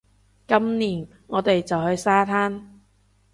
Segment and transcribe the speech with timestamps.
[0.47, 2.63] 今年，我哋就去沙灘